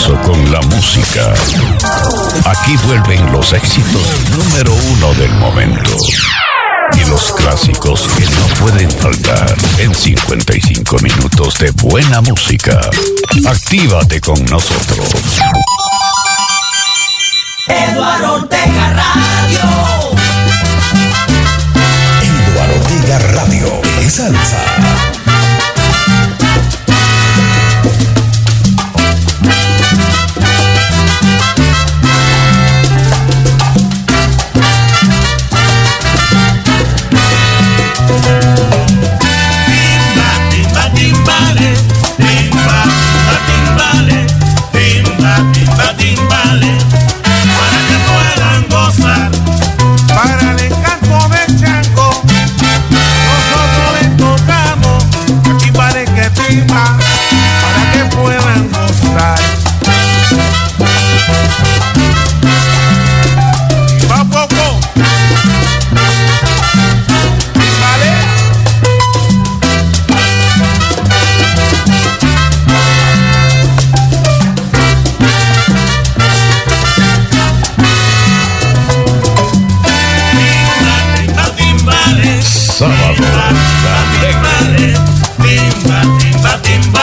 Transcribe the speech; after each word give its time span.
regreso 0.00 0.20
con 0.22 0.52
la 0.52 0.60
música. 0.62 1.32
Aquí 2.44 2.76
vuelven 2.86 3.32
los 3.32 3.52
éxitos 3.52 4.02
número 4.30 4.72
uno 4.72 5.14
del 5.14 5.30
momento. 5.34 5.90
Y 6.94 7.08
los 7.08 7.32
clásicos 7.32 8.08
que 8.16 8.24
no 8.24 8.46
pueden 8.60 8.90
faltar 8.90 9.54
en 9.78 9.94
55 9.94 10.96
minutos 11.00 11.54
de 11.58 11.70
buena 11.82 12.20
música. 12.20 12.80
Actívate 13.46 14.20
con 14.20 14.42
nosotros. 14.46 15.08
Eduardo 17.66 18.34
Ortega 18.34 18.92
Radio. 18.94 19.60
Eduardo 22.22 22.74
Ortega 22.80 23.18
Radio. 23.18 23.82
Es 24.00 24.14
salsa. 24.14 25.39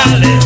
Con 0.03 0.36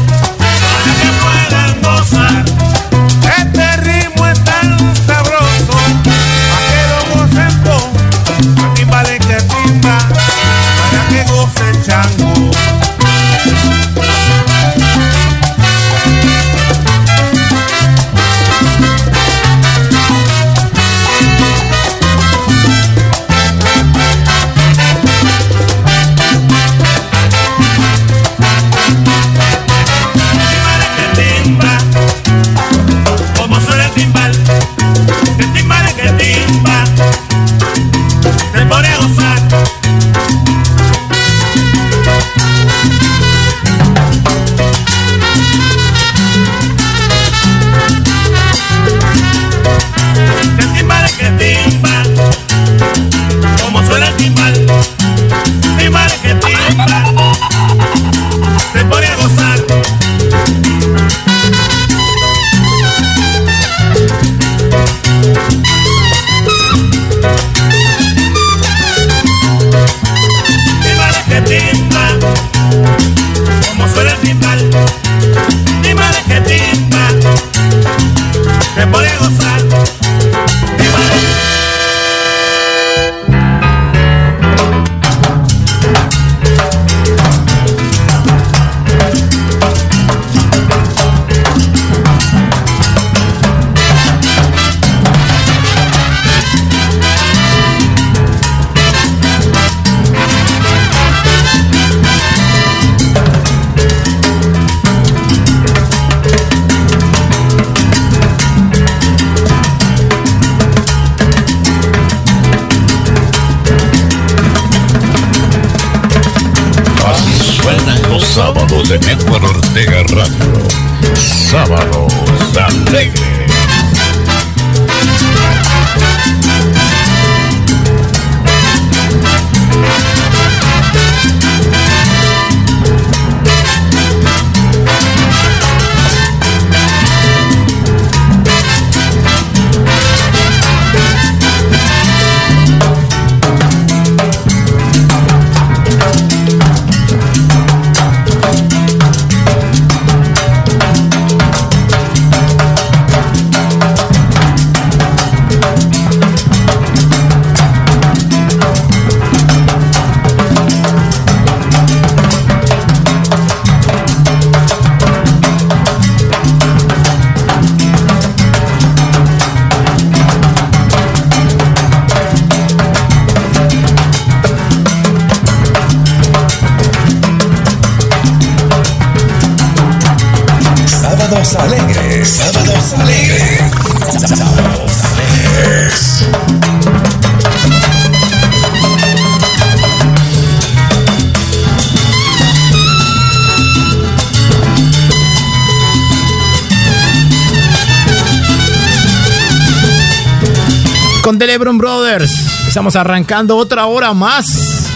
Lebron 201.62 201.78
Brothers. 201.78 202.34
Estamos 202.68 202.96
arrancando 202.96 203.56
otra 203.56 203.86
hora 203.86 204.16
más 204.16 204.88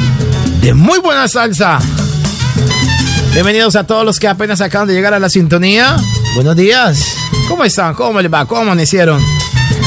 de 0.61 0.73
muy 0.73 0.97
buena 0.97 1.27
salsa. 1.27 1.77
Bienvenidos 3.33 3.75
a 3.75 3.83
todos 3.83 4.03
los 4.03 4.19
que 4.19 4.27
apenas 4.27 4.61
acaban 4.61 4.87
de 4.87 4.95
llegar 4.95 5.13
a 5.13 5.19
la 5.19 5.29
sintonía. 5.29 5.95
Buenos 6.33 6.55
días. 6.55 7.05
¿Cómo 7.47 7.65
están? 7.65 7.93
¿Cómo 7.93 8.19
les 8.19 8.33
va? 8.33 8.47
¿Cómo 8.47 8.61
amanecieron? 8.61 9.21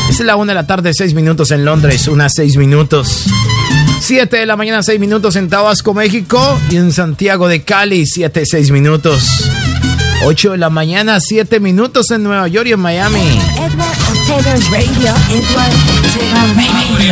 Es 0.09 0.21
la 0.21 0.37
una 0.37 0.53
de 0.53 0.55
la 0.55 0.69
tarde, 0.69 0.95
seis 0.95 1.15
minutos 1.15 1.51
en 1.51 1.65
Londres, 1.65 2.07
unas 2.07 2.33
seis 2.33 2.57
minutos. 2.57 3.25
7 4.01 4.37
de 4.37 4.47
la 4.47 4.57
mañana, 4.57 4.81
6 4.81 5.01
minutos 5.01 5.35
en 5.35 5.49
Tabasco, 5.49 5.93
México. 5.95 6.61
Y 6.71 6.77
en 6.77 6.93
Santiago 6.93 7.49
de 7.49 7.63
Cali, 7.65 8.07
7, 8.07 8.47
6 8.47 8.71
minutos. 8.71 9.51
8 10.25 10.53
de 10.53 10.59
la 10.59 10.71
mañana, 10.71 11.19
7 11.19 11.59
minutos 11.59 12.13
en 12.13 12.23
Nueva 12.23 12.47
York 12.47 12.69
y 12.69 12.73
en 12.75 12.81
Miami. 12.81 13.41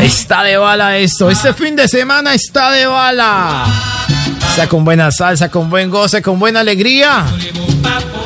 Está 0.02 0.42
de 0.42 0.56
bala 0.58 0.98
esto. 0.98 1.30
Este 1.30 1.54
fin 1.54 1.74
de 1.74 1.88
semana 1.88 2.34
está 2.34 2.70
de 2.70 2.86
bala. 2.86 3.64
Está 4.50 4.68
con 4.68 4.84
buena 4.84 5.10
salsa, 5.10 5.50
con 5.50 5.70
buen 5.70 5.88
goce, 5.88 6.20
con 6.20 6.38
buena 6.38 6.60
alegría. 6.60 7.24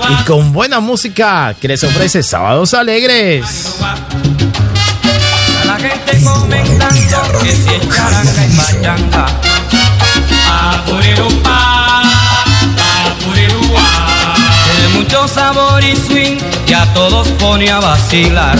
Y 0.09 0.25
con 0.25 0.53
buena 0.53 0.81
música 0.81 1.55
que 1.61 1.69
les 1.69 1.85
ofrece 1.85 2.23
Sábados 2.23 2.75
Alegres. 2.75 3.77
La 5.67 5.77
gente 5.77 6.25
comentando 6.25 7.43
que 7.43 7.51
si 7.53 7.69
es 7.69 7.89
charanga 7.95 8.47
y 8.47 8.57
pachanga. 8.57 9.27
Tiene 14.65 14.89
mucho 14.97 15.29
sabor 15.29 15.85
y 15.85 15.95
swing 15.95 16.50
a 16.81 16.87
todos 16.95 17.29
pone 17.39 17.71
a 17.71 17.79
vacilar. 17.79 18.57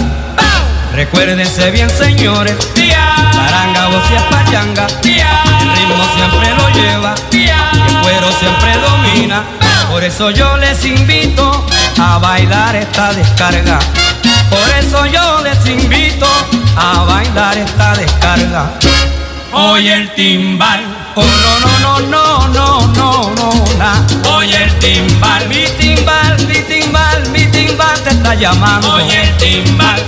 Recuérdense 0.95 1.71
bien, 1.71 1.89
señores. 1.89 2.57
Charanga 2.75 3.89
o 3.89 4.07
si 4.07 4.15
es 4.15 4.23
pachanga. 4.23 4.87
El 5.05 5.77
ritmo 5.77 6.05
siempre 6.15 6.55
lo 6.55 6.69
lleva. 6.71 7.15
El 7.33 8.01
cuero 8.03 8.29
siempre 8.39 8.77
domina. 8.77 9.45
Por 9.91 10.05
eso 10.05 10.31
yo 10.31 10.57
les 10.59 10.85
invito 10.85 11.67
a 11.99 12.19
bailar 12.19 12.77
esta 12.77 13.13
descarga. 13.13 13.79
Por 14.51 14.69
eso 14.79 15.07
yo 15.07 15.41
les 15.43 15.67
invito 15.67 16.27
a 16.77 17.05
bailar 17.05 17.57
esta 17.57 17.95
descarga. 17.95 18.73
Oye 19.53 19.95
el 19.95 20.15
timbal, 20.15 20.81
oh 21.17 21.25
no 21.25 21.81
no 21.81 22.01
no 22.09 22.49
no 22.49 22.89
no 22.89 23.31
no 23.35 23.65
no. 23.79 24.37
Oye 24.37 24.63
el 24.63 24.79
timbal, 24.79 25.49
mi 25.49 25.65
timbal, 25.79 26.47
mi 26.47 26.61
timbal, 26.63 27.29
mi 27.31 27.50
timbal 27.67 28.03
te 28.03 28.11
está 28.11 28.35
llamando. 28.35 28.95
Oye 28.95 29.23
el 29.23 29.37
timbal. 29.37 30.03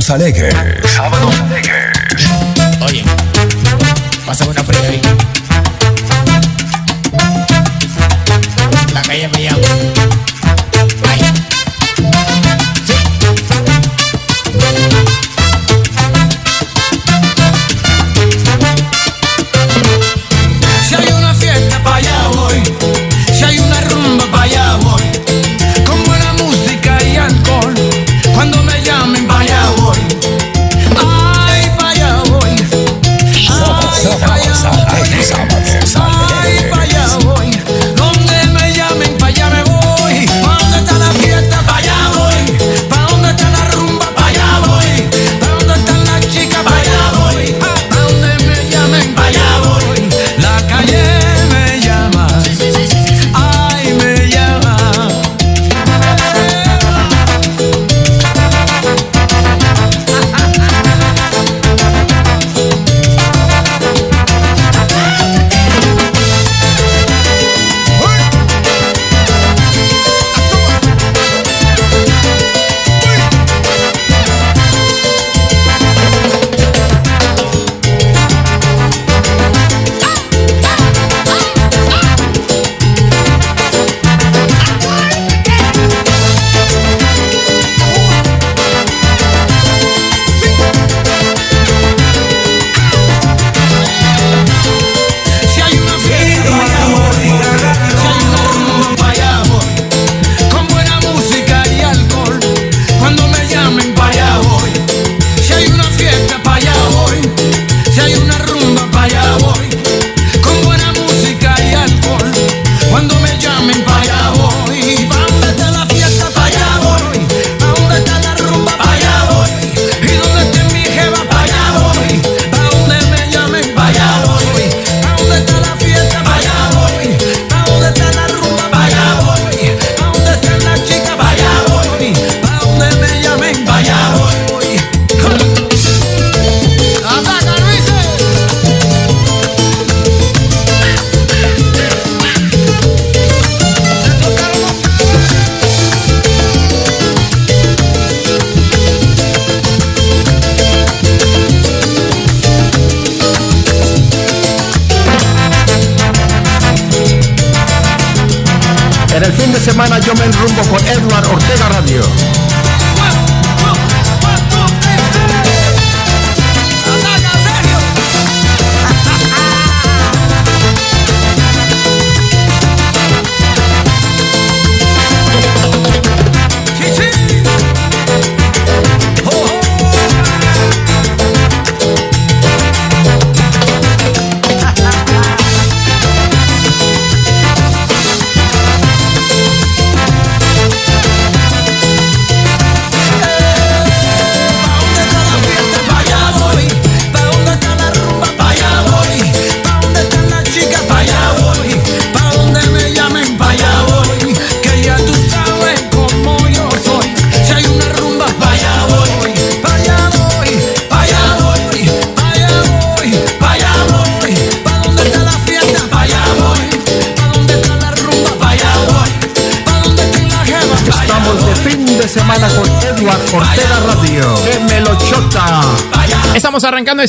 Sábados 0.00 0.79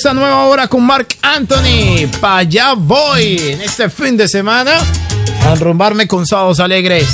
esta 0.01 0.15
nueva 0.15 0.45
hora 0.45 0.67
con 0.67 0.83
Mark 0.83 1.09
Anthony. 1.21 2.07
Pa' 2.19 2.37
allá 2.39 2.73
voy 2.75 3.37
en 3.37 3.61
este 3.61 3.87
fin 3.87 4.17
de 4.17 4.27
semana 4.27 4.71
a 5.45 5.53
enrumbarme 5.53 6.07
con 6.07 6.25
sábados 6.25 6.59
alegres. 6.59 7.07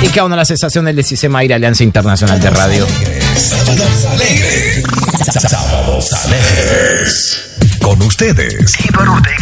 Y 0.00 0.06
cada 0.08 0.24
una 0.24 0.34
de 0.34 0.38
las 0.38 0.50
estaciones 0.50 0.96
de 0.96 1.02
Sistema 1.02 1.40
Aire 1.40 1.52
Alianza 1.52 1.84
Internacional 1.84 2.40
de 2.40 2.48
Radio. 2.48 2.86
Sábados 3.36 4.06
alegres. 4.12 4.39
Ustedes, 8.20 8.74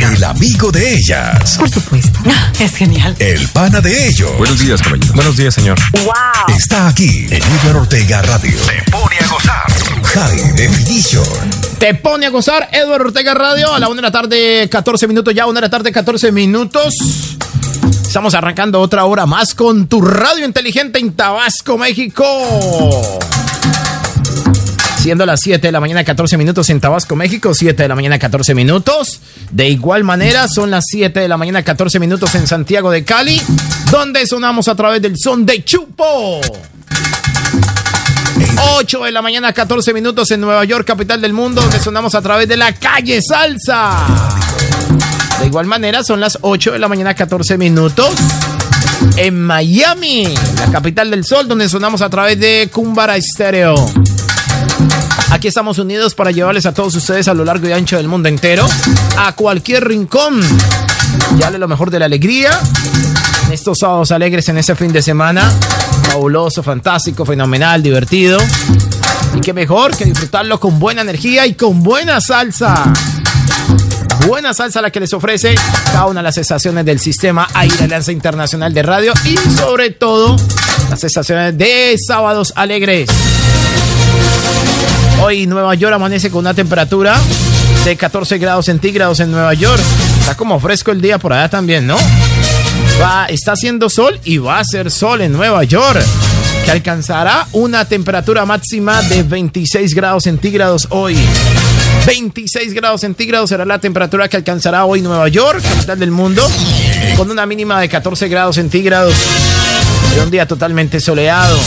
el 0.02 0.22
amigo 0.22 0.70
de 0.70 0.94
ellas. 0.94 1.56
Por 1.58 1.68
supuesto. 1.68 2.20
Es 2.60 2.76
genial. 2.76 3.16
El 3.18 3.48
pana 3.48 3.80
de 3.80 4.06
ellos. 4.06 4.30
Buenos 4.38 4.60
días, 4.60 4.80
caballero. 4.80 5.14
Buenos 5.14 5.36
días, 5.36 5.52
señor. 5.52 5.76
Wow. 6.04 6.56
Está 6.56 6.86
aquí 6.86 7.26
en 7.28 7.42
Edward 7.42 7.78
Ortega 7.78 8.22
Radio. 8.22 8.56
Se 8.56 8.88
pone 8.88 9.16
a 9.18 9.26
gozar. 9.26 9.66
High 10.14 10.52
Definition. 10.52 11.24
Te 11.80 11.94
pone 11.94 12.26
a 12.26 12.30
gozar 12.30 12.68
Edward 12.70 13.06
Ortega 13.06 13.34
Radio 13.34 13.74
a 13.74 13.80
la 13.80 13.88
1 13.88 13.96
de 13.96 14.02
la 14.02 14.12
tarde, 14.12 14.68
14 14.70 15.08
minutos 15.08 15.34
ya, 15.34 15.46
1 15.46 15.54
de 15.54 15.60
la 15.60 15.70
tarde, 15.70 15.90
14 15.90 16.30
minutos. 16.30 16.94
Estamos 17.90 18.34
arrancando 18.34 18.80
otra 18.80 19.06
hora 19.06 19.26
más 19.26 19.56
con 19.56 19.88
tu 19.88 20.00
radio 20.02 20.44
inteligente 20.44 21.00
en 21.00 21.14
Tabasco, 21.14 21.78
México. 21.78 22.24
Siendo 25.08 25.24
las 25.24 25.40
7 25.40 25.68
de 25.68 25.72
la 25.72 25.80
mañana, 25.80 26.04
14 26.04 26.36
minutos 26.36 26.68
en 26.68 26.80
Tabasco, 26.80 27.16
México, 27.16 27.54
7 27.54 27.82
de 27.82 27.88
la 27.88 27.94
mañana, 27.94 28.18
14 28.18 28.54
minutos. 28.54 29.20
De 29.50 29.66
igual 29.66 30.04
manera, 30.04 30.48
son 30.48 30.70
las 30.70 30.84
7 30.86 31.20
de 31.20 31.28
la 31.28 31.38
mañana, 31.38 31.62
14 31.62 31.98
minutos 31.98 32.34
en 32.34 32.46
Santiago 32.46 32.90
de 32.90 33.04
Cali, 33.04 33.40
donde 33.90 34.26
sonamos 34.26 34.68
a 34.68 34.74
través 34.74 35.00
del 35.00 35.16
son 35.16 35.46
de 35.46 35.64
Chupo. 35.64 36.42
8 38.76 39.04
de 39.04 39.10
la 39.10 39.22
mañana, 39.22 39.50
14 39.50 39.94
minutos 39.94 40.30
en 40.30 40.42
Nueva 40.42 40.62
York, 40.66 40.86
capital 40.86 41.22
del 41.22 41.32
mundo, 41.32 41.62
donde 41.62 41.80
sonamos 41.80 42.14
a 42.14 42.20
través 42.20 42.46
de 42.46 42.58
la 42.58 42.74
calle 42.74 43.22
Salsa. 43.22 44.04
De 45.40 45.46
igual 45.46 45.64
manera, 45.64 46.04
son 46.04 46.20
las 46.20 46.36
8 46.42 46.72
de 46.72 46.78
la 46.78 46.88
mañana, 46.88 47.14
14 47.14 47.56
minutos. 47.56 48.14
En 49.16 49.40
Miami, 49.40 50.34
la 50.58 50.70
capital 50.70 51.10
del 51.10 51.24
sol, 51.24 51.48
donde 51.48 51.66
sonamos 51.66 52.02
a 52.02 52.10
través 52.10 52.38
de 52.38 52.68
Cumbara 52.70 53.16
Estéreo. 53.16 53.74
Aquí 55.30 55.46
estamos 55.46 55.78
unidos 55.78 56.14
para 56.14 56.30
llevarles 56.30 56.66
a 56.66 56.72
todos 56.72 56.94
ustedes 56.94 57.28
a 57.28 57.34
lo 57.34 57.44
largo 57.44 57.68
y 57.68 57.72
ancho 57.72 57.96
del 57.96 58.08
mundo 58.08 58.28
entero, 58.28 58.66
a 59.16 59.32
cualquier 59.34 59.86
rincón. 59.86 60.40
Dale 61.38 61.58
lo 61.58 61.68
mejor 61.68 61.90
de 61.90 61.98
la 61.98 62.06
alegría. 62.06 62.58
En 63.46 63.52
estos 63.52 63.78
sábados 63.78 64.10
alegres 64.10 64.48
en 64.48 64.58
ese 64.58 64.74
fin 64.74 64.92
de 64.92 65.02
semana. 65.02 65.52
Fabuloso, 66.10 66.62
fantástico, 66.62 67.24
fenomenal, 67.24 67.82
divertido. 67.82 68.38
Y 69.34 69.40
qué 69.40 69.52
mejor 69.52 69.96
que 69.96 70.06
disfrutarlo 70.06 70.58
con 70.58 70.78
buena 70.78 71.02
energía 71.02 71.46
y 71.46 71.54
con 71.54 71.82
buena 71.82 72.20
salsa. 72.20 72.92
Buena 74.26 74.52
salsa 74.54 74.80
la 74.80 74.90
que 74.90 75.00
les 75.00 75.12
ofrece 75.12 75.54
cada 75.92 76.06
una 76.06 76.20
de 76.20 76.24
las 76.24 76.38
estaciones 76.38 76.84
del 76.84 76.98
sistema 77.00 77.48
Aire 77.54 77.84
Alianza 77.84 78.12
Internacional 78.12 78.72
de 78.74 78.82
Radio 78.82 79.12
y 79.24 79.36
sobre 79.36 79.90
todo 79.90 80.36
las 80.90 81.04
estaciones 81.04 81.56
de 81.56 81.96
sábados 81.98 82.52
alegres. 82.56 83.08
Hoy 85.20 85.46
Nueva 85.46 85.74
York 85.74 85.94
amanece 85.94 86.30
con 86.30 86.40
una 86.40 86.54
temperatura 86.54 87.16
de 87.84 87.96
14 87.96 88.38
grados 88.38 88.66
centígrados 88.66 89.18
en 89.20 89.30
Nueva 89.32 89.52
York. 89.54 89.80
Está 90.20 90.36
como 90.36 90.60
fresco 90.60 90.92
el 90.92 91.00
día 91.00 91.18
por 91.18 91.32
allá 91.32 91.48
también, 91.48 91.86
¿no? 91.86 91.96
Va, 93.02 93.26
está 93.26 93.52
haciendo 93.52 93.90
sol 93.90 94.18
y 94.24 94.38
va 94.38 94.58
a 94.60 94.64
ser 94.64 94.90
sol 94.90 95.20
en 95.20 95.32
Nueva 95.32 95.64
York, 95.64 96.00
que 96.64 96.70
alcanzará 96.70 97.46
una 97.52 97.84
temperatura 97.84 98.46
máxima 98.46 99.02
de 99.02 99.22
26 99.24 99.94
grados 99.94 100.24
centígrados 100.24 100.86
hoy. 100.90 101.16
26 102.06 102.72
grados 102.74 103.00
centígrados 103.00 103.50
será 103.50 103.64
la 103.64 103.78
temperatura 103.80 104.28
que 104.28 104.36
alcanzará 104.36 104.84
hoy 104.84 105.02
Nueva 105.02 105.28
York, 105.28 105.62
capital 105.62 105.98
del 105.98 106.10
mundo, 106.10 106.48
con 107.16 107.30
una 107.30 107.44
mínima 107.44 107.80
de 107.80 107.88
14 107.88 108.28
grados 108.28 108.54
centígrados. 108.54 109.14
De 110.14 110.22
un 110.22 110.30
día 110.30 110.46
totalmente 110.46 111.00
soleado. 111.00 111.58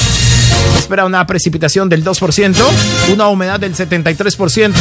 Espera 0.78 1.06
una 1.06 1.26
precipitación 1.28 1.90
del 1.90 2.04
2%, 2.04 2.56
una 3.14 3.28
humedad 3.28 3.60
del 3.60 3.76
73% 3.76 4.74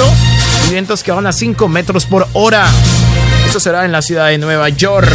y 0.69 0.71
vientos 0.73 1.03
que 1.03 1.13
van 1.13 1.27
a 1.27 1.33
5 1.33 1.69
metros 1.69 2.07
por 2.07 2.27
hora. 2.33 2.67
Esto 3.47 3.61
será 3.61 3.85
en 3.85 3.93
la 3.93 4.03
ciudad 4.03 4.29
de 4.29 4.39
Nueva 4.39 4.69
York. 4.69 5.11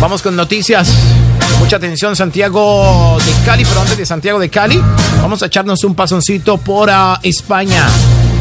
Vamos 0.00 0.22
con 0.22 0.36
noticias. 0.36 0.88
Mucha 1.58 1.76
atención, 1.76 2.14
Santiago 2.14 3.18
de 3.24 3.32
Cali, 3.44 3.64
pero 3.64 3.80
antes 3.80 3.96
de 3.96 4.06
Santiago 4.06 4.38
de 4.38 4.50
Cali, 4.50 4.80
vamos 5.20 5.42
a 5.42 5.46
echarnos 5.46 5.82
un 5.84 5.94
pasoncito 5.94 6.58
por 6.58 6.90
uh, 6.90 7.16
España. 7.22 7.86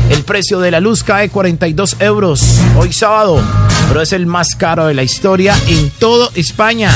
El 0.10 0.24
precio 0.24 0.60
de 0.60 0.70
la 0.70 0.80
luz 0.80 1.04
cae 1.04 1.30
42 1.30 1.98
euros 2.00 2.42
hoy 2.78 2.94
sábado, 2.94 3.42
pero 3.88 4.02
es 4.02 4.14
el 4.14 4.28
más 4.28 4.56
caro 4.56 4.86
de 4.86 4.94
la 4.94 5.04
historia 5.04 5.56
en 5.68 5.90
todo 5.92 6.30
España. 6.36 6.92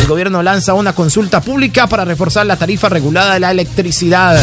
El 0.00 0.06
gobierno 0.06 0.42
lanza 0.42 0.74
una 0.74 0.94
consulta 0.94 1.40
pública 1.40 1.86
para 1.86 2.04
reforzar 2.04 2.46
la 2.46 2.56
tarifa 2.56 2.88
regulada 2.88 3.34
de 3.34 3.40
la 3.40 3.50
electricidad. 3.50 4.40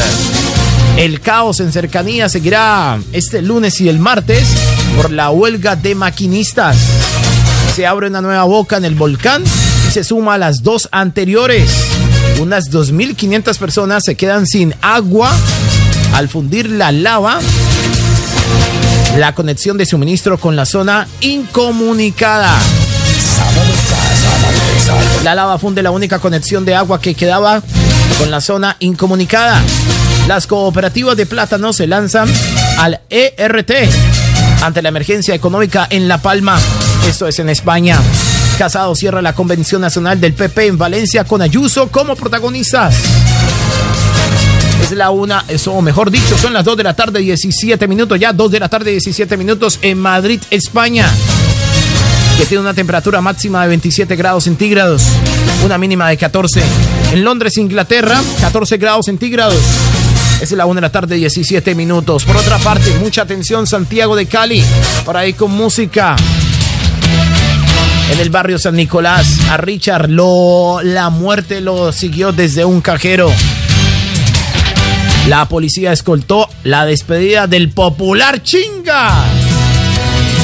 El 0.97 1.19
caos 1.19 1.59
en 1.59 1.71
cercanía 1.71 2.29
seguirá 2.29 2.99
este 3.11 3.41
lunes 3.41 3.81
y 3.81 3.89
el 3.89 3.99
martes 3.99 4.47
por 4.95 5.11
la 5.11 5.29
huelga 5.31 5.75
de 5.75 5.95
maquinistas. 5.95 6.77
Se 7.75 7.85
abre 7.85 8.07
una 8.07 8.21
nueva 8.21 8.43
boca 8.45 8.77
en 8.77 8.85
el 8.85 8.95
volcán 8.95 9.43
y 9.43 9.91
se 9.91 10.03
suma 10.03 10.35
a 10.35 10.37
las 10.37 10.63
dos 10.63 10.89
anteriores. 10.91 11.71
Unas 12.39 12.71
2.500 12.71 13.57
personas 13.57 14.03
se 14.03 14.15
quedan 14.15 14.45
sin 14.45 14.73
agua 14.81 15.31
al 16.13 16.29
fundir 16.29 16.69
la 16.69 16.91
lava. 16.91 17.39
La 19.17 19.33
conexión 19.33 19.77
de 19.77 19.85
suministro 19.85 20.39
con 20.39 20.55
la 20.55 20.65
zona 20.65 21.07
incomunicada. 21.21 22.57
La 25.23 25.35
lava 25.35 25.57
funde 25.57 25.83
la 25.83 25.91
única 25.91 26.19
conexión 26.19 26.65
de 26.65 26.75
agua 26.75 27.01
que 27.01 27.13
quedaba 27.13 27.61
con 28.17 28.31
la 28.31 28.41
zona 28.41 28.77
incomunicada. 28.79 29.61
Las 30.27 30.47
cooperativas 30.47 31.15
de 31.17 31.25
plátano 31.25 31.73
se 31.73 31.87
lanzan 31.87 32.29
al 32.77 33.01
ERT 33.09 33.71
ante 34.61 34.81
la 34.81 34.89
emergencia 34.89 35.35
económica 35.35 35.87
en 35.89 36.07
La 36.07 36.21
Palma. 36.21 36.59
Esto 37.07 37.27
es 37.27 37.39
en 37.39 37.49
España. 37.49 37.99
Casado 38.57 38.95
cierra 38.95 39.21
la 39.21 39.33
Convención 39.33 39.81
Nacional 39.81 40.19
del 40.19 40.33
PP 40.33 40.67
en 40.67 40.77
Valencia 40.77 41.23
con 41.23 41.41
Ayuso 41.41 41.89
como 41.89 42.15
protagonistas. 42.15 42.95
Es 44.81 44.91
la 44.91 45.09
una, 45.09 45.43
eso, 45.47 45.81
mejor 45.81 46.11
dicho, 46.11 46.37
son 46.37 46.53
las 46.53 46.63
2 46.63 46.77
de 46.77 46.83
la 46.83 46.95
tarde, 46.95 47.19
17 47.19 47.87
minutos, 47.87 48.19
ya 48.19 48.31
2 48.31 48.51
de 48.51 48.59
la 48.59 48.69
tarde, 48.69 48.91
17 48.91 49.35
minutos 49.35 49.79
en 49.81 49.97
Madrid, 49.97 50.39
España 50.49 51.09
que 52.37 52.45
tiene 52.45 52.61
una 52.61 52.73
temperatura 52.73 53.19
máxima 53.19 53.63
de 53.63 53.69
27 53.69 54.15
grados 54.15 54.43
centígrados, 54.43 55.03
una 55.65 55.77
mínima 55.79 56.07
de 56.07 56.17
14. 56.17 56.61
En 57.13 57.23
Londres, 57.23 57.57
Inglaterra, 57.57 58.21
14 58.41 58.77
grados 58.77 59.05
centígrados. 59.07 59.57
Es 60.39 60.51
la 60.51 60.67
1 60.67 60.75
de 60.75 60.81
la 60.81 60.91
tarde, 60.91 61.15
17 61.15 61.73
minutos. 61.73 62.25
Por 62.25 62.37
otra 62.37 62.59
parte, 62.59 62.93
mucha 62.99 63.23
atención, 63.23 63.65
Santiago 63.65 64.15
de 64.15 64.27
Cali, 64.27 64.63
por 65.03 65.17
ahí 65.17 65.33
con 65.33 65.51
música. 65.51 66.15
En 68.11 68.19
el 68.19 68.29
barrio 68.29 68.59
San 68.59 68.75
Nicolás, 68.75 69.39
a 69.49 69.57
Richard 69.57 70.09
lo, 70.09 70.81
la 70.83 71.09
muerte 71.09 71.59
lo 71.59 71.91
siguió 71.91 72.31
desde 72.33 72.65
un 72.65 72.81
cajero. 72.81 73.31
La 75.27 75.45
policía 75.49 75.91
escoltó 75.91 76.47
la 76.63 76.85
despedida 76.85 77.47
del 77.47 77.71
popular 77.71 78.43
chinga. 78.43 79.25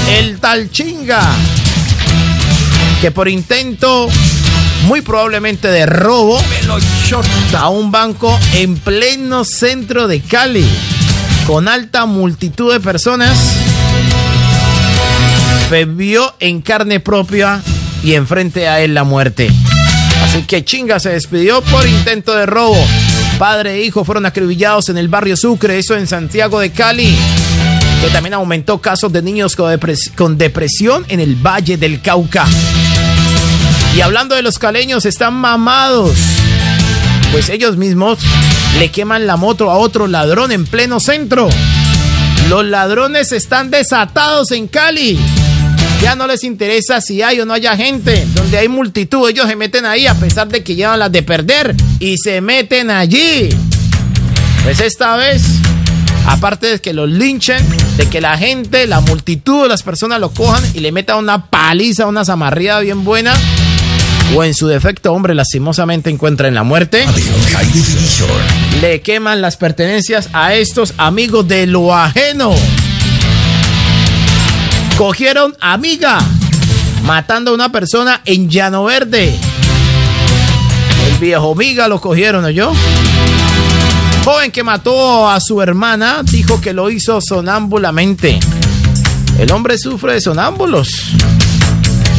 El 0.10 0.40
tal 0.40 0.72
chinga. 0.72 1.22
Que 3.04 3.12
por 3.12 3.28
intento, 3.28 4.08
muy 4.88 5.02
probablemente 5.02 5.68
de 5.68 5.86
robo, 5.86 6.40
a 7.58 7.68
un 7.68 7.92
banco 7.92 8.40
en 8.54 8.78
pleno 8.78 9.44
centro 9.44 10.08
de 10.08 10.22
Cali, 10.22 10.66
con 11.46 11.68
alta 11.68 12.06
multitud 12.06 12.72
de 12.72 12.80
personas, 12.80 13.38
vio 15.86 16.34
en 16.40 16.62
carne 16.62 17.02
propia 17.02 17.62
y 18.06 18.14
enfrente 18.14 18.70
a 18.70 18.80
él 18.80 18.94
la 18.94 19.04
muerte. 19.04 19.52
Así 20.24 20.44
que 20.44 20.64
chinga 20.64 20.98
se 21.02 21.10
despidió 21.10 21.62
por 21.62 21.86
intento 21.86 22.34
de 22.34 22.46
robo. 22.46 22.78
Padre 23.38 23.74
e 23.74 23.84
hijo 23.84 24.06
fueron 24.06 24.26
acribillados 24.26 24.88
en 24.88 24.98
el 24.98 25.10
barrio 25.10 25.36
Sucre, 25.36 25.78
eso 25.78 25.98
en 25.98 26.08
Santiago 26.08 26.62
de 26.62 26.72
Cali, 26.72 27.18
que 28.02 28.08
también 28.12 28.36
aumentó 28.36 28.80
casos 28.80 29.12
de 29.12 29.22
niños 29.22 29.58
con, 29.58 30.38
depresión 30.38 31.04
en 31.10 31.20
el 31.20 31.36
Valle 31.36 31.76
del 31.76 32.02
Cauca. 32.02 32.46
Y 33.96 34.02
hablando 34.02 34.36
de 34.36 34.42
los 34.42 34.58
caleños, 34.58 35.06
están 35.06 35.36
mamados. 35.36 36.16
Pues 37.32 37.50
ellos 37.50 37.78
mismos 37.78 38.20
le 38.80 38.90
queman 38.90 39.28
la 39.28 39.38
moto 39.38 39.70
a 39.70 39.78
otro 39.78 40.08
ladrón 40.08 40.52
en 40.52 40.66
pleno 40.66 41.00
centro. 41.00 41.48
Los 42.50 42.66
ladrones 42.66 43.32
están 43.32 43.70
desatados 43.70 44.52
en 44.52 44.68
Cali. 44.68 45.20
Ya 46.02 46.16
no 46.16 46.26
les 46.26 46.44
interesa 46.44 47.02
si 47.02 47.22
hay 47.22 47.40
o 47.40 47.46
no 47.46 47.54
haya 47.54 47.78
gente. 47.78 48.26
Donde 48.34 48.58
hay 48.58 48.68
multitud, 48.68 49.30
ellos 49.30 49.48
se 49.48 49.56
meten 49.56 49.86
ahí 49.86 50.08
a 50.08 50.16
pesar 50.16 50.48
de 50.48 50.64
que 50.64 50.76
llevan 50.76 51.00
las 51.00 51.12
de 51.12 51.22
perder. 51.22 51.76
Y 52.00 52.18
se 52.18 52.42
meten 52.42 52.90
allí. 52.90 53.50
Pues 54.64 54.80
esta 54.80 55.16
vez, 55.18 55.44
aparte 56.26 56.68
de 56.68 56.82
que 56.82 56.94
los 56.94 57.10
linchen, 57.10 57.64
de 57.96 58.10
que 58.10 58.22
la 58.22 58.38
gente, 58.40 58.88
la 58.88 59.02
multitud 59.02 59.68
las 59.68 59.84
personas 59.84 60.20
lo 60.20 60.32
cojan 60.32 60.64
y 60.74 60.80
le 60.80 60.92
metan 60.92 61.18
una 61.18 61.46
paliza, 61.46 62.08
una 62.08 62.26
zamarriada 62.26 62.80
bien 62.80 63.04
buena 63.04 63.34
o 64.36 64.44
en 64.44 64.54
su 64.54 64.68
defecto, 64.68 65.14
hombre, 65.14 65.36
lastimosamente 65.36 66.10
encuentra 66.10 66.48
en 66.48 66.56
la 66.56 66.64
muerte, 66.64 67.06
le 68.82 69.02
queman 69.02 69.42
las 69.42 69.58
pertenencias 69.58 70.30
a 70.34 70.54
estos 70.56 70.94
amigos 70.98 71.48
de 71.48 71.68
lo 71.68 71.96
ajeno. 71.96 72.54
Cogieron 74.98 75.56
amiga, 75.60 76.20
matando 77.04 77.52
a 77.52 77.54
una 77.54 77.72
persona 77.72 78.22
en 78.26 78.50
Llano 78.50 78.86
Verde. 78.86 79.36
El 81.08 81.18
viejo 81.20 81.54
miga 81.56 81.88
lo 81.88 82.00
cogieron, 82.00 82.42
¿no 82.44 82.50
yo? 82.50 82.74
Joven 84.24 84.52
que 84.52 84.64
mató 84.64 85.30
a 85.30 85.40
su 85.42 85.62
hermana 85.62 86.22
dijo 86.24 86.62
que 86.62 86.74
lo 86.74 86.90
hizo 86.90 87.20
sonámbulamente. 87.22 88.40
El 89.38 89.52
hombre 89.52 89.78
sufre 89.78 90.14
de 90.14 90.22
sonámbulos. 90.22 90.90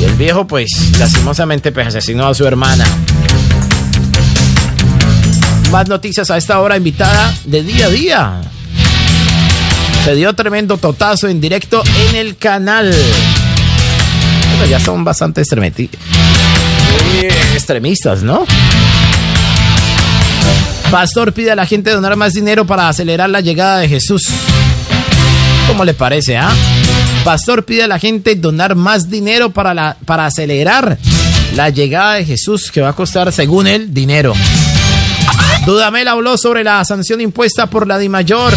El 0.04 0.14
viejo, 0.16 0.46
pues, 0.46 0.68
lastimosamente, 0.98 1.72
pues, 1.72 1.86
asesinó 1.86 2.26
a 2.26 2.34
su 2.34 2.46
hermana. 2.46 2.84
Más 5.72 5.88
noticias 5.88 6.30
a 6.30 6.36
esta 6.36 6.60
hora 6.60 6.76
invitada 6.76 7.34
de 7.44 7.62
día 7.62 7.86
a 7.86 7.88
día. 7.88 8.40
Se 10.04 10.14
dio 10.14 10.34
tremendo 10.34 10.76
totazo 10.76 11.26
en 11.28 11.40
directo 11.40 11.82
en 12.10 12.16
el 12.16 12.36
canal. 12.36 12.94
Pero 14.52 14.70
ya 14.70 14.78
son 14.78 15.04
bastante 15.04 15.42
extremistas, 17.54 18.22
¿no? 18.22 18.44
Pastor 20.90 21.32
pide 21.32 21.50
a 21.50 21.56
la 21.56 21.64
gente 21.64 21.90
donar 21.90 22.14
más 22.16 22.34
dinero 22.34 22.66
para 22.66 22.90
acelerar 22.90 23.30
la 23.30 23.40
llegada 23.40 23.78
de 23.78 23.88
Jesús. 23.88 24.28
¿Cómo 25.74 25.84
le 25.84 25.94
parece, 25.94 26.37
ah? 26.37 26.54
Pastor 27.24 27.64
pide 27.64 27.82
a 27.82 27.88
la 27.88 27.98
gente 27.98 28.37
donar 28.37 28.76
más 28.76 29.10
dinero 29.10 29.50
para, 29.50 29.74
la, 29.74 29.96
para 30.04 30.24
acelerar 30.24 30.96
la 31.56 31.68
llegada 31.70 32.14
de 32.14 32.24
Jesús, 32.24 32.70
que 32.70 32.80
va 32.80 32.90
a 32.90 32.92
costar, 32.92 33.32
según 33.32 33.66
él, 33.66 33.92
dinero. 33.92 34.34
Dudamel 35.66 36.06
habló 36.06 36.38
sobre 36.38 36.62
la 36.62 36.84
sanción 36.84 37.20
impuesta 37.20 37.66
por 37.66 37.88
la 37.88 37.98
DIMAYOR. 37.98 38.54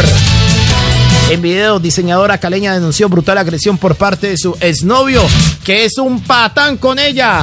En 1.31 1.41
video, 1.41 1.79
diseñadora 1.79 2.37
caleña 2.37 2.75
denunció 2.75 3.09
brutal 3.09 3.39
agresión 3.39 3.79
por 3.79 3.95
parte 3.95 4.29
de 4.29 4.37
su 4.37 4.55
exnovio, 4.61 5.23
que 5.63 5.85
es 5.85 5.97
un 5.97 6.21
patán 6.21 6.77
con 6.77 6.99
ella. 6.99 7.41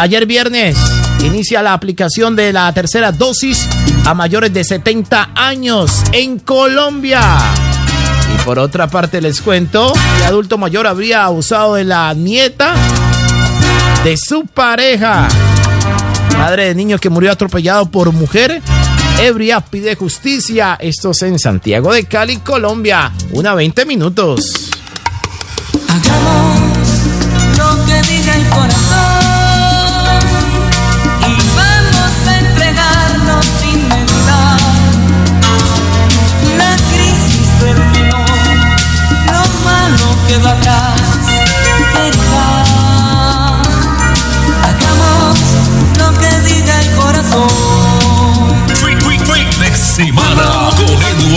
Ayer 0.00 0.26
viernes 0.26 0.76
inicia 1.24 1.62
la 1.62 1.74
aplicación 1.74 2.34
de 2.34 2.52
la 2.52 2.74
tercera 2.74 3.12
dosis 3.12 3.68
a 4.04 4.14
mayores 4.14 4.52
de 4.52 4.64
70 4.64 5.30
años 5.36 6.02
en 6.10 6.40
Colombia. 6.40 7.22
Y 8.34 8.44
por 8.44 8.58
otra 8.58 8.88
parte 8.88 9.20
les 9.20 9.40
cuento 9.40 9.92
que 10.18 10.24
adulto 10.24 10.58
mayor 10.58 10.86
habría 10.86 11.24
abusado 11.24 11.74
de 11.74 11.84
la 11.84 12.12
nieta 12.14 12.74
de 14.04 14.16
su 14.16 14.46
pareja. 14.46 15.28
Madre 16.38 16.66
de 16.66 16.74
niño 16.74 16.98
que 16.98 17.10
murió 17.10 17.32
atropellado 17.32 17.90
por 17.90 18.12
mujer. 18.12 18.62
Ebria 19.20 19.60
pide 19.60 19.96
justicia. 19.96 20.76
Esto 20.80 21.10
es 21.10 21.22
en 21.22 21.38
Santiago 21.38 21.92
de 21.92 22.04
Cali, 22.04 22.36
Colombia. 22.38 23.12
Una 23.32 23.54
20 23.54 23.84
minutos. 23.86 24.70
Hagamos 25.88 26.58
lo 27.56 27.86
que 27.86 28.02
diga 28.02 28.36
el 28.36 28.48
corazón. 28.48 29.17
Quedó 40.28 40.48
atrás, 40.50 41.00
querida. 41.94 43.62
Hagamos 44.62 45.38
lo 45.98 46.12
que 46.20 46.40
diga 46.40 46.80
el 46.80 46.90
corazón. 46.96 47.48
Tweet, 48.80 48.98
tweet, 48.98 49.18
tweet 49.24 49.48
de 49.58 49.74
semana 49.76 50.70
con 50.76 50.86
Eduardo 50.86 51.27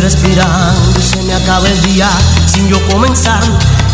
respirando 0.00 0.98
y 0.98 1.02
se 1.02 1.22
me 1.24 1.34
acaba 1.34 1.68
el 1.68 1.80
día 1.82 2.08
sin 2.46 2.68
yo 2.68 2.78
comenzar. 2.88 3.42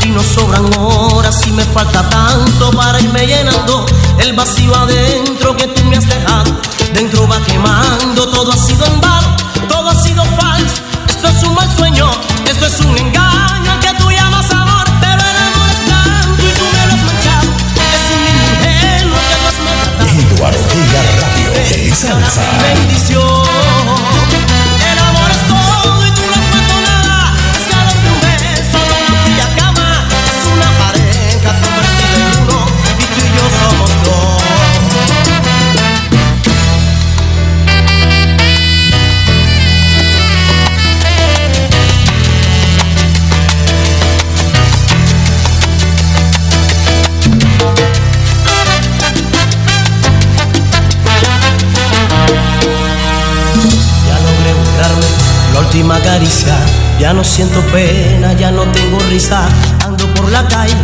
Y 0.05 0.11
no 0.11 0.23
sobran 0.23 0.71
horas 0.79 1.47
y 1.47 1.51
me 1.51 1.65
falta 1.65 2.09
tanto 2.09 2.71
para 2.71 3.01
irme 3.01 3.27
llenando 3.27 3.85
el 4.21 4.33
vacío 4.35 4.75
adentro 4.75 5.57
que 5.57 5.67
tú 5.67 5.85
me 5.85 5.97
has 5.97 6.09
dejado. 6.09 6.53
Dentro 6.95 7.27
va 7.27 7.41
quemando, 7.43 8.29
todo 8.29 8.53
ha 8.53 8.57
sido 8.57 8.87
en 8.87 9.01
vano, 9.01 9.37
todo 9.69 9.91
ha 9.91 9.95
sido 9.95 10.25
falso. 10.25 10.83
Esto 11.09 11.29
es 11.29 11.43
un 11.43 11.55
mal 11.55 11.77
sueño, 11.77 12.09
esto 12.47 12.67
es 12.67 12.81
un 12.81 12.97
engaño 12.97 13.73
al 13.73 13.81
que 13.81 13.93
tú 13.95 14.11
llamas 14.11 14.51
amor. 14.53 14.87
Pero 15.01 15.23
el 15.23 15.37
amor 15.49 15.69
es 15.71 15.87
blanco 15.87 16.43
y 16.43 16.53
tú 16.59 16.65
me 16.73 16.87
lo 16.87 16.93
has 16.95 17.03
manchado. 17.03 17.49
Es 17.95 18.05
un 18.15 18.21
niño 18.27 18.45
ingenuo 18.55 19.19
que 19.29 19.37
tú 19.41 19.47
has 19.49 19.59
maltratado. 19.67 20.09
Edward 20.21 20.55
Ortega 20.55 21.01
Radio 21.21 21.51
bendición. 22.63 23.36
Ya 56.99 57.13
no 57.13 57.23
siento 57.23 57.61
pena, 57.73 58.33
ya 58.33 58.51
no 58.51 58.63
tengo 58.73 58.99
risa. 59.11 59.47
Ando 59.85 60.07
por 60.15 60.31
la 60.31 60.47
calle 60.49 60.75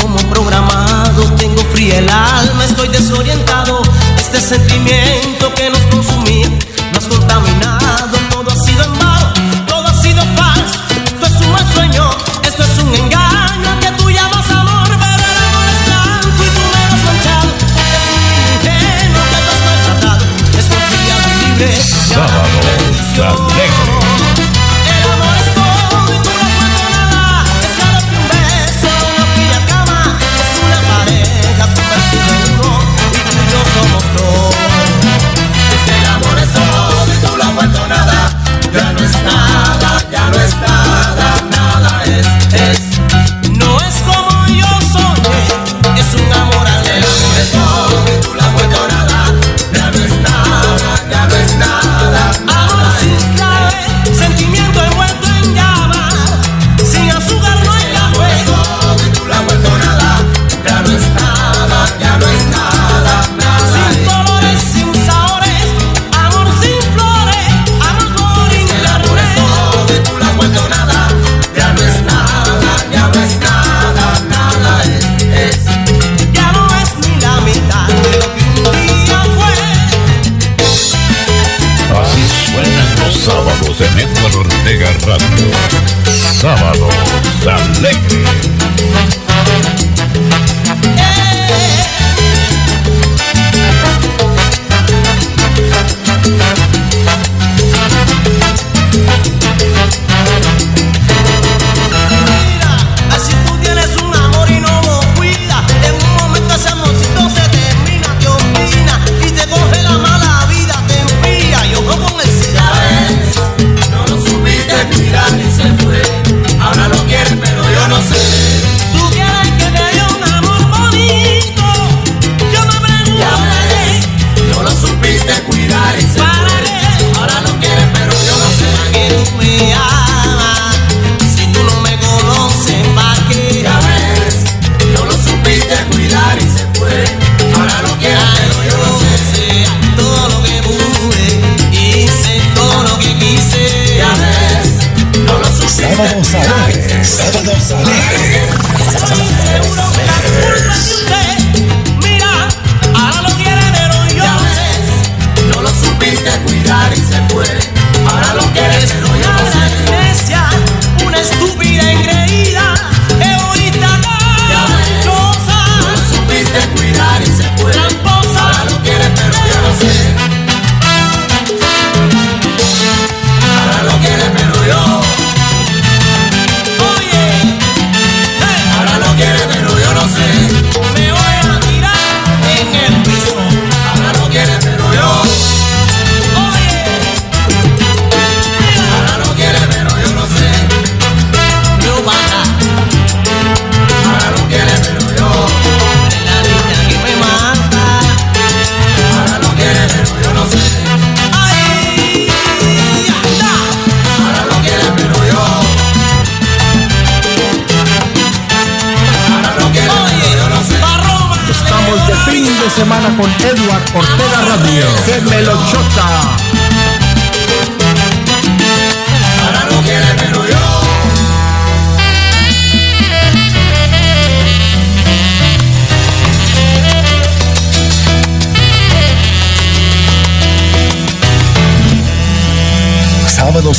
como 0.00 0.16
programado. 0.28 1.24
Tengo 1.36 1.62
fría 1.72 1.98
el 1.98 2.08
alma, 2.10 2.64
estoy 2.64 2.88
desorientado. 2.88 3.80
Este 4.18 4.38
sentimiento 4.40 5.52
que 5.54 5.70
nos 5.70 5.80
consumía, 5.90 6.48
nos 6.92 7.04
contaminado. 7.06 8.18
Todo 8.30 8.50
ha 8.50 8.56
sido 8.56 8.84
en 8.84 8.98
vano, 8.98 9.32
todo 9.66 9.86
ha 9.86 9.94
sido 9.94 10.22
falso. 10.36 10.78
Esto 11.06 11.26
es 11.26 11.46
un 11.46 11.52
mal 11.52 11.72
sueño, 11.72 12.10
esto 12.44 12.62
es 12.62 12.78
un 12.78 12.94
engaño 12.94 13.80
que 13.80 13.90
tú 13.92 14.10
llamas 14.10 14.50
amor. 14.50 14.88
Pero 14.88 15.24
el 15.24 15.44
amor 15.48 15.66
es 15.72 15.86
blanco 15.86 16.42
y 16.44 16.50
tú 16.56 16.62
me 16.72 16.80
lo 16.84 16.94
has 16.94 17.04
manchado. 17.08 17.48
Es 17.88 18.04
un 18.12 18.22
ingenuo 18.54 19.24
que 19.32 19.38
tú 19.40 19.50
has 19.50 19.62
maltratado. 19.66 20.24
Es 20.58 20.66
confiado 20.66 21.26
y 21.32 21.36
libre. 21.48 21.82
Sábados 22.14 23.81
nada, 39.22 40.10
ya 40.10 40.30
no 40.30 40.36
es 40.36 40.54
nada, 40.56 41.34
nada 41.50 42.04
es, 42.04 42.26
es. 42.54 42.91
sábados 86.74 87.46
alegres. 87.46 88.21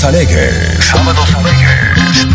Sábados 0.03 0.15
alegres. 0.19 0.85
Sábados 0.85 1.35
alegres. 1.35 2.27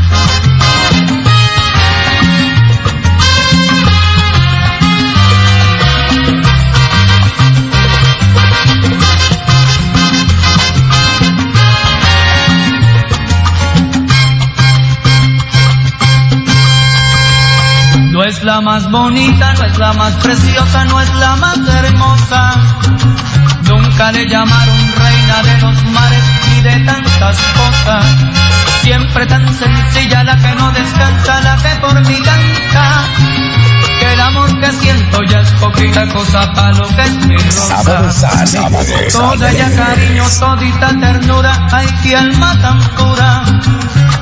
No 18.11 18.25
es 18.25 18.43
la 18.45 18.63
más 18.63 18.91
bonita, 18.91 19.53
no 19.53 19.65
es 19.65 19.79
la 19.79 19.93
más 19.93 20.15
preciosa, 20.15 20.85
no 20.87 21.01
es 21.03 21.15
la 21.17 21.37
más 21.37 21.59
hermosa. 21.59 22.55
Nunca 23.65 24.13
le 24.13 24.27
llamaron 24.27 24.95
reina 24.95 25.43
de 25.43 25.61
los 25.61 25.85
mares 25.93 26.28
de 26.63 26.81
tantas 26.81 27.37
cosas. 27.37 28.07
Siempre 28.83 29.27
tan 29.27 29.47
sencilla 29.55 30.25
la 30.25 30.37
que 30.37 30.55
no 30.55 30.71
descansa, 30.73 31.41
la 31.41 31.57
que 31.57 31.77
por 31.81 32.07
mí 32.07 32.21
canta. 32.23 33.05
Que 34.01 34.13
el 34.15 34.21
amor 34.21 34.61
que 34.61 34.73
siento 34.73 35.23
ya 35.25 35.41
es 35.41 35.51
poquita 35.53 36.07
cosa 36.09 36.53
para 36.53 36.73
lo 36.73 36.89
que 36.89 37.03
es 37.03 37.27
mi 37.27 37.37
rosa. 37.37 37.83
Sábados. 37.83 39.13
Toda 39.13 39.51
ella 39.51 39.71
cariño, 39.75 40.25
todita 40.39 40.89
ternura, 41.01 41.67
ay 41.73 41.89
que 42.03 42.17
alma 42.17 42.59
tan 42.61 42.81
pura. 42.97 43.43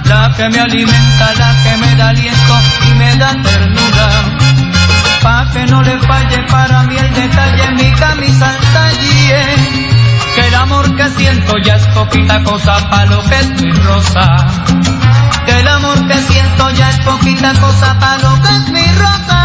La 0.04 0.32
que 0.36 0.48
me 0.48 0.60
alimenta, 0.60 1.34
la 1.34 1.62
que 1.62 1.76
me 1.76 1.96
da 1.96 2.08
aliento 2.08 2.54
y 2.88 2.94
me 2.94 3.16
da 3.16 3.30
ternura. 3.42 4.08
Pa' 5.22 5.50
que 5.52 5.66
no 5.66 5.82
le 5.82 5.98
falle 6.00 6.38
para 6.50 6.82
mí 6.84 6.96
el 6.96 7.14
detalle, 7.14 7.70
mi 7.72 7.92
camisa 7.92 8.48
al 8.48 8.58
talle. 8.72 9.06
Que 9.26 9.54
el 9.54 9.95
amor 10.56 10.96
que 10.96 11.08
siento 11.10 11.58
ya 11.58 11.76
es 11.76 11.86
poquita 11.88 12.42
cosa 12.42 12.90
pa' 12.90 13.06
lo 13.06 13.22
que 13.22 13.38
es 13.40 13.62
mi 13.62 13.72
rosa. 13.72 14.46
Que 15.44 15.60
el 15.60 15.68
amor 15.68 16.08
que 16.08 16.18
siento 16.28 16.70
ya 16.70 16.90
es 16.90 16.98
poquita 17.00 17.52
cosa 17.60 17.98
pa' 18.00 18.18
lo 18.18 18.42
que 18.42 18.56
es 18.56 18.68
mi 18.70 18.86
rosa. 18.92 19.35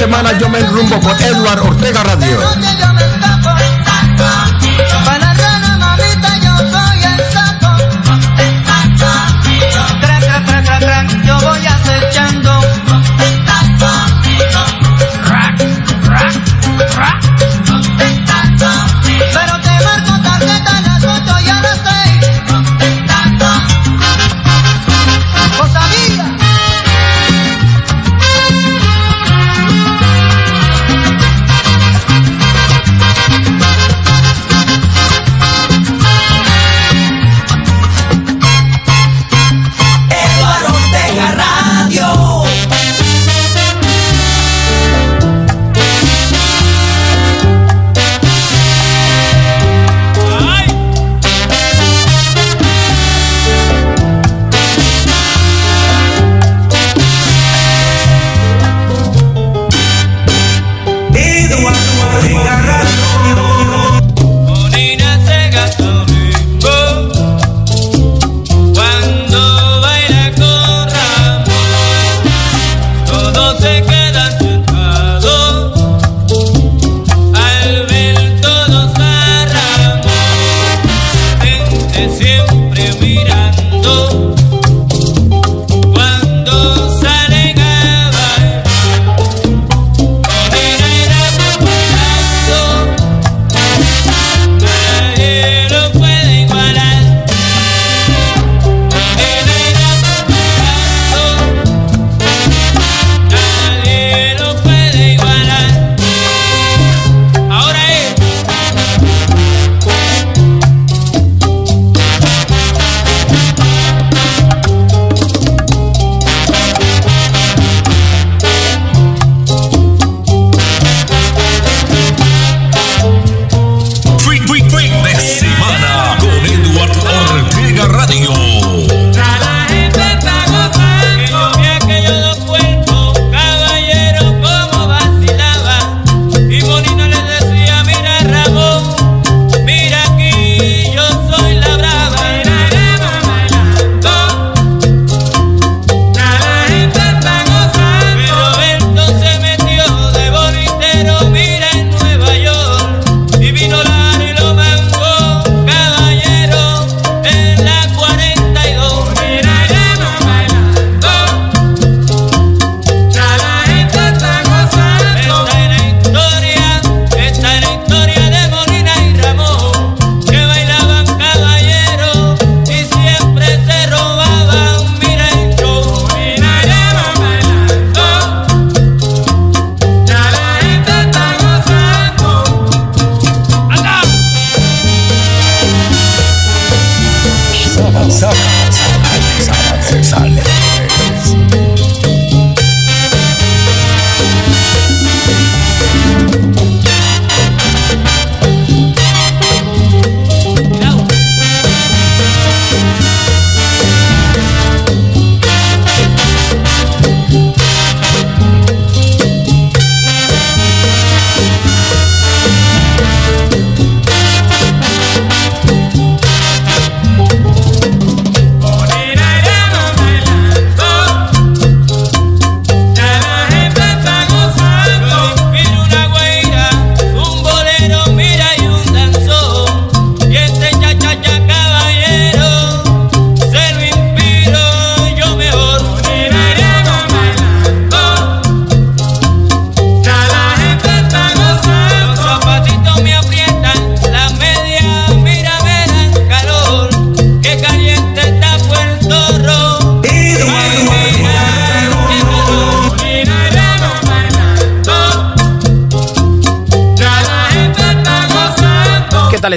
Semana 0.00 0.32
yo 0.38 0.48
me 0.48 0.60
enrumbo 0.60 0.98
con 0.98 1.14
Edward 1.22 1.60
Ortega 1.60 2.02
Radio. 2.02 2.38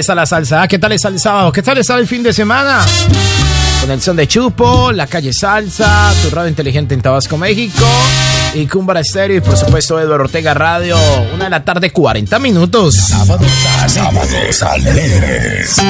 Está 0.04 0.14
la 0.14 0.26
salsa? 0.26 0.68
¿Qué 0.68 0.78
tal 0.78 0.92
está 0.92 1.08
el 1.08 1.18
sábado? 1.18 1.50
¿Qué 1.50 1.62
tal 1.62 1.78
está 1.78 1.96
el 1.96 2.06
fin 2.06 2.22
de 2.22 2.30
semana? 2.30 2.84
Con 3.80 3.90
el 3.90 4.02
son 4.02 4.16
de 4.16 4.28
Chupo, 4.28 4.92
la 4.92 5.06
calle 5.06 5.32
Salsa, 5.32 6.12
tu 6.22 6.28
radio 6.28 6.50
inteligente 6.50 6.92
en 6.92 7.00
Tabasco, 7.00 7.38
México, 7.38 7.86
y 8.52 8.66
Cumbara 8.66 9.00
Estéreo, 9.00 9.38
y 9.38 9.40
por 9.40 9.56
supuesto 9.56 9.98
Eduardo 9.98 10.24
Ortega 10.24 10.52
Radio. 10.52 10.98
Una 11.34 11.44
de 11.44 11.50
la 11.50 11.64
tarde, 11.64 11.90
40 11.90 12.38
minutos. 12.38 12.96
Sábados, 12.96 13.50
sábados 13.86 14.62
alegres. 14.62 15.80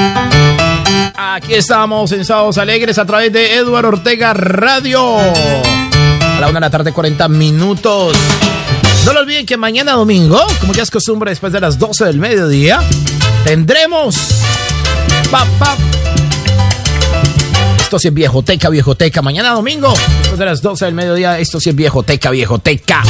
Aquí 1.17 1.55
estamos 1.55 2.13
en 2.13 2.25
Sábados 2.25 2.57
Alegres 2.59 2.99
a 2.99 3.07
través 3.07 3.33
de 3.33 3.57
Eduardo 3.57 3.89
Ortega 3.89 4.33
Radio. 4.33 5.19
A 5.19 6.39
la 6.41 6.47
una 6.47 6.61
de 6.61 6.61
la 6.61 6.71
tarde, 6.71 6.93
40 6.93 7.29
minutos. 7.31 8.17
No 9.05 9.13
lo 9.13 9.21
olviden 9.21 9.45
que 9.45 9.57
mañana 9.57 9.93
domingo, 9.93 10.41
como 10.61 10.73
ya 10.73 10.85
es 10.85 10.91
costumbre 10.93 11.33
después 11.33 11.53
de 11.53 11.61
las 11.61 11.81
12 11.81 12.05
del 12.05 12.19
mediodía, 12.19 12.81
tendremos... 13.45 14.17
Pa, 15.31 15.47
pa, 15.59 15.77
esto 17.81 17.99
sí 17.99 18.09
es 18.09 18.15
viejoteca, 18.15 18.71
viejoteca. 18.71 19.23
Mañana 19.23 19.51
domingo, 19.51 19.95
después 20.19 20.39
de 20.39 20.45
las 20.45 20.63
12 20.63 20.87
del 20.87 20.95
mediodía, 20.95 21.39
esto 21.39 21.61
sí 21.61 21.71
es 21.71 21.77
viejoteca, 21.77 22.31
viejoteca. 22.31 23.03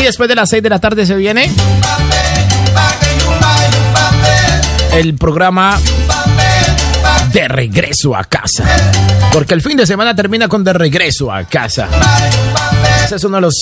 Y 0.00 0.02
después 0.02 0.28
de 0.28 0.34
las 0.34 0.50
6 0.50 0.62
de 0.62 0.68
la 0.68 0.80
tarde 0.80 1.06
se 1.06 1.14
viene 1.14 1.50
el 4.92 5.14
programa 5.14 5.78
de 7.32 7.48
regreso 7.48 8.16
a 8.16 8.24
casa. 8.24 8.64
Porque 9.32 9.54
el 9.54 9.62
fin 9.62 9.76
de 9.76 9.86
semana 9.86 10.16
termina 10.16 10.48
con 10.48 10.64
de 10.64 10.72
regreso 10.72 11.30
a 11.32 11.44
casa. 11.44 11.88
Ese 13.08 13.16
es 13.16 13.24
uno 13.24 13.36
de 13.36 13.40
los 13.40 13.54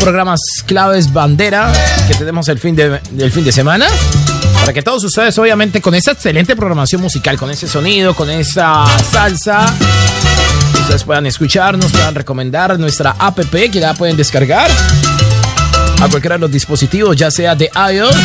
programas 0.00 0.40
claves 0.66 1.12
bandera 1.12 1.72
que 2.08 2.14
tenemos 2.16 2.48
el 2.48 2.58
fin 2.58 2.74
de, 2.74 3.00
el 3.16 3.30
fin 3.30 3.44
de 3.44 3.52
semana. 3.52 3.86
Para 4.58 4.72
que 4.72 4.82
todos 4.82 5.04
ustedes, 5.04 5.38
obviamente, 5.38 5.80
con 5.80 5.94
esa 5.94 6.10
excelente 6.10 6.56
programación 6.56 7.00
musical, 7.00 7.38
con 7.38 7.48
ese 7.48 7.68
sonido, 7.68 8.12
con 8.16 8.28
esa 8.28 8.86
salsa, 9.12 9.72
ustedes 10.80 11.04
puedan 11.04 11.26
escucharnos, 11.26 11.92
puedan 11.92 12.16
recomendar 12.16 12.76
nuestra 12.76 13.14
app 13.16 13.38
que 13.38 13.70
ya 13.70 13.94
pueden 13.94 14.16
descargar 14.16 14.68
a 16.02 16.08
cualquiera 16.08 16.34
de 16.34 16.40
los 16.40 16.50
dispositivos, 16.50 17.14
ya 17.16 17.30
sea 17.30 17.54
de 17.54 17.70
iOS, 17.92 18.16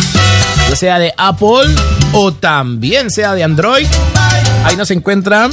ya 0.72 0.76
sea 0.76 0.98
de 0.98 1.14
Apple 1.16 1.76
o 2.14 2.34
también 2.34 3.12
sea 3.12 3.36
de 3.36 3.44
Android. 3.44 3.86
Ahí 4.64 4.76
nos 4.76 4.90
encuentran 4.90 5.52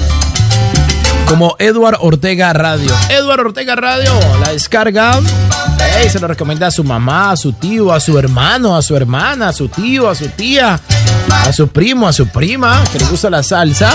como 1.32 1.56
Edward 1.58 1.96
Ortega 2.00 2.52
Radio. 2.52 2.94
Edward 3.08 3.40
Ortega 3.40 3.74
Radio, 3.74 4.12
la 4.38 4.52
descarga. 4.52 5.18
Hey, 5.96 6.10
se 6.10 6.20
lo 6.20 6.28
recomienda 6.28 6.66
a 6.66 6.70
su 6.70 6.84
mamá, 6.84 7.30
a 7.30 7.38
su 7.38 7.54
tío, 7.54 7.90
a 7.90 8.00
su 8.00 8.18
hermano, 8.18 8.76
a 8.76 8.82
su 8.82 8.94
hermana, 8.94 9.48
a 9.48 9.52
su 9.54 9.68
tío, 9.68 10.10
a 10.10 10.14
su 10.14 10.28
tía, 10.28 10.78
a 11.30 11.52
su 11.54 11.68
primo, 11.68 12.06
a 12.06 12.12
su 12.12 12.26
prima, 12.28 12.84
que 12.92 12.98
le 12.98 13.06
gusta 13.06 13.30
la 13.30 13.42
salsa. 13.42 13.90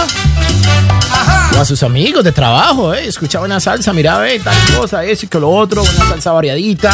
O 1.55 1.61
a 1.61 1.65
sus 1.65 1.83
amigos 1.83 2.23
de 2.23 2.31
trabajo, 2.31 2.91
eh. 2.95 3.05
Escuchaba 3.07 3.45
una 3.45 3.59
salsa, 3.59 3.93
mira, 3.93 4.17
ve, 4.17 4.39
tal 4.39 4.57
cosa, 4.75 5.05
eso 5.05 5.27
y 5.27 5.29
que 5.29 5.39
lo 5.39 5.51
otro, 5.51 5.83
una 5.83 6.09
salsa 6.09 6.31
variadita, 6.31 6.91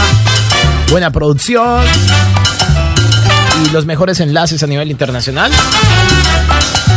buena 0.92 1.10
producción 1.10 1.86
y 3.66 3.70
los 3.70 3.86
mejores 3.86 4.20
enlaces 4.20 4.62
a 4.62 4.68
nivel 4.68 4.92
internacional. 4.92 5.54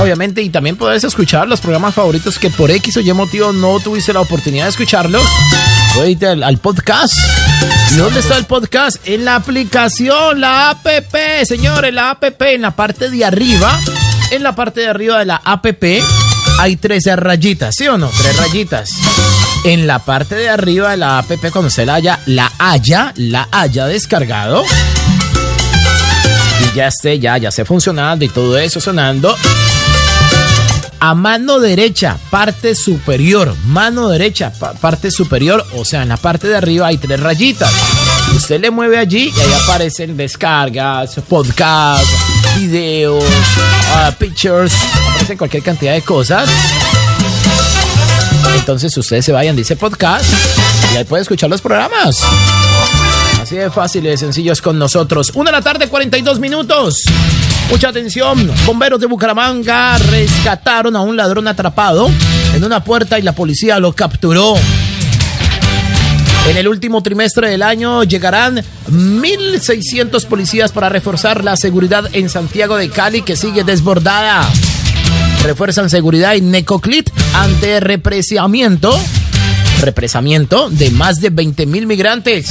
Obviamente, 0.01 0.42
y 0.42 0.51
también 0.51 0.76
puedes 0.76 1.05
escuchar 1.05 1.49
los 1.49 1.61
programas 1.61 1.94
favoritos 1.94 2.38
que 2.38 2.51
por 2.51 2.70
X 2.70 2.99
o 2.99 3.01
Y 3.01 3.12
motivo 3.12 3.53
no 3.53 3.80
tuviste 3.80 4.12
la 4.12 4.20
oportunidad 4.20 4.64
de 4.64 4.70
escucharlos. 4.70 5.22
Puedes 5.94 6.12
irte 6.12 6.26
al, 6.26 6.42
al 6.42 6.59
podcast. 6.59 7.14
¿Y 7.92 7.94
dónde 7.97 8.20
está 8.20 8.36
el 8.36 8.44
podcast? 8.44 8.97
En 9.07 9.24
la 9.24 9.36
aplicación, 9.36 10.40
la 10.40 10.70
APP, 10.70 11.44
señores, 11.44 11.94
la 11.94 12.11
APP, 12.11 12.42
en 12.42 12.62
la 12.62 12.72
parte 12.72 13.09
de 13.11 13.24
arriba. 13.24 13.78
En 14.30 14.42
la 14.42 14.55
parte 14.55 14.80
de 14.80 14.88
arriba 14.88 15.18
de 15.20 15.24
la 15.24 15.40
APP 15.42 16.03
hay 16.59 16.76
tres 16.76 17.05
rayitas, 17.16 17.74
¿sí 17.76 17.86
o 17.86 17.97
no? 17.97 18.09
Tres 18.09 18.36
rayitas. 18.36 18.90
En 19.64 19.86
la 19.86 19.99
parte 20.01 20.34
de 20.34 20.49
arriba 20.49 20.90
de 20.90 20.97
la 20.97 21.18
APP, 21.18 21.51
cuando 21.51 21.70
se 21.70 21.86
la 21.86 21.94
haya, 21.94 22.20
la 22.26 22.53
haya, 22.59 23.12
la 23.16 23.49
haya 23.51 23.86
descargado. 23.86 24.64
Y 26.61 26.76
ya 26.76 26.88
esté, 26.88 27.18
ya, 27.18 27.38
ya 27.38 27.49
esté 27.49 27.64
funcionando 27.64 28.24
y 28.24 28.28
todo 28.28 28.59
eso 28.59 28.80
sonando. 28.80 29.36
A 30.99 31.14
mano 31.14 31.61
derecha, 31.61 32.16
parte 32.30 32.74
superior, 32.74 33.55
mano 33.66 34.09
derecha, 34.09 34.53
pa- 34.59 34.72
parte 34.72 35.11
superior, 35.11 35.64
o 35.74 35.84
sea, 35.84 36.03
en 36.03 36.09
la 36.09 36.16
parte 36.16 36.49
de 36.49 36.57
arriba 36.57 36.86
hay 36.88 36.97
tres 36.99 37.20
rayitas. 37.20 37.70
Usted 38.34 38.61
le 38.61 38.70
mueve 38.70 38.99
allí 38.99 39.32
y 39.36 39.40
ahí 39.40 39.53
aparecen 39.62 40.16
descargas, 40.16 41.14
podcasts, 41.28 42.09
videos, 42.59 43.22
ah, 43.94 44.11
pictures, 44.18 44.72
aparecen 45.11 45.36
cualquier 45.38 45.62
cantidad 45.62 45.92
de 45.92 46.03
cosas. 46.03 46.49
Entonces 48.57 48.97
ustedes 48.97 49.24
se 49.24 49.32
vayan, 49.32 49.55
dice 49.55 49.76
podcast, 49.76 50.24
y 50.92 50.97
ahí 50.97 51.05
puede 51.05 51.22
escuchar 51.22 51.51
los 51.51 51.61
programas. 51.61 52.20
Así 53.40 53.55
de 53.57 53.70
fácil 53.70 54.05
y 54.07 54.09
de 54.09 54.16
sencillo 54.16 54.53
con 54.62 54.78
nosotros. 54.78 55.30
Una 55.34 55.51
de 55.51 55.59
la 55.59 55.62
tarde, 55.62 55.88
42 55.88 56.40
minutos. 56.40 57.03
Mucha 57.71 57.89
atención. 57.89 58.51
Bomberos 58.64 59.01
de 59.01 59.07
Bucaramanga 59.07 59.99
rescataron 59.99 60.97
a 60.97 61.01
un 61.01 61.17
ladrón 61.17 61.49
atrapado 61.49 62.11
en 62.55 62.64
una 62.64 62.83
puerta 62.83 63.19
y 63.19 63.23
la 63.23 63.33
policía 63.33 63.79
lo 63.79 63.93
capturó. 63.93 64.55
En 66.49 66.57
el 66.57 66.69
último 66.69 67.03
trimestre 67.03 67.51
del 67.51 67.62
año 67.62 68.05
llegarán 68.05 68.62
1.600 68.89 70.25
policías 70.27 70.71
para 70.71 70.89
reforzar 70.89 71.43
la 71.43 71.57
seguridad 71.57 72.09
en 72.12 72.29
Santiago 72.29 72.77
de 72.77 72.89
Cali, 72.89 73.23
que 73.23 73.35
sigue 73.35 73.64
desbordada. 73.64 74.49
Refuerzan 75.43 75.91
seguridad 75.91 76.37
en 76.37 76.53
Necoclit 76.53 77.11
ante 77.35 77.81
represamiento, 77.81 78.97
represamiento 79.81 80.71
de 80.71 80.91
más 80.93 81.21
de 81.21 81.33
20.000 81.33 81.87
migrantes. 81.87 82.49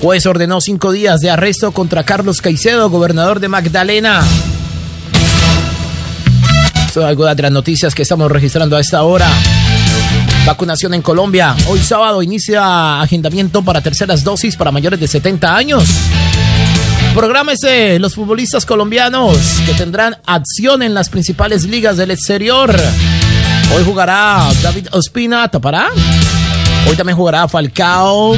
Juez 0.00 0.24
ordenó 0.26 0.60
cinco 0.60 0.92
días 0.92 1.20
de 1.20 1.30
arresto 1.30 1.72
contra 1.72 2.04
Carlos 2.04 2.40
Caicedo, 2.40 2.88
gobernador 2.90 3.40
de 3.40 3.48
Magdalena. 3.48 4.22
Son 6.92 7.04
algunas 7.04 7.36
de 7.36 7.42
las 7.42 7.52
noticias 7.52 7.94
que 7.94 8.02
estamos 8.02 8.30
registrando 8.32 8.76
a 8.76 8.80
esta 8.80 9.02
hora. 9.02 9.28
Vacunación 10.46 10.94
en 10.94 11.02
Colombia. 11.02 11.54
Hoy 11.68 11.78
sábado 11.80 12.22
inicia 12.22 13.00
agendamiento 13.00 13.62
para 13.62 13.80
terceras 13.80 14.24
dosis 14.24 14.56
para 14.56 14.72
mayores 14.72 14.98
de 14.98 15.06
70 15.06 15.54
años. 15.54 15.84
Prográmese 17.14 17.98
los 17.98 18.14
futbolistas 18.14 18.64
colombianos 18.64 19.36
que 19.66 19.74
tendrán 19.74 20.16
acción 20.26 20.82
en 20.82 20.94
las 20.94 21.10
principales 21.10 21.64
ligas 21.64 21.96
del 21.96 22.10
exterior. 22.10 22.74
Hoy 23.74 23.84
jugará 23.84 24.48
David 24.62 24.88
Ospina, 24.92 25.48
¿tapará? 25.48 25.88
Hoy 26.88 26.96
también 26.96 27.16
jugará 27.16 27.46
Falcao, 27.46 28.34